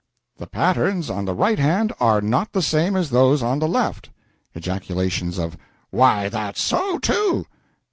[0.39, 4.09] ']The patterns on the right hand are not the same as those on the left.
[4.55, 5.57] [Ejaculations of
[5.91, 7.45] 'Why, that's so, too!'